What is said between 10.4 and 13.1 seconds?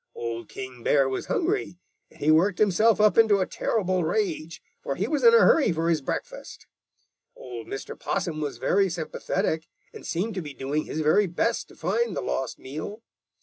be doing his very best to find the lost meal.